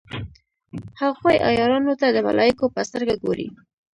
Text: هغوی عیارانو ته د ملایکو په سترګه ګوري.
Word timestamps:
هغوی 1.01 1.35
عیارانو 1.47 1.93
ته 2.01 2.07
د 2.11 2.17
ملایکو 2.27 2.65
په 2.75 2.81
سترګه 2.89 3.15
ګوري. 3.23 3.47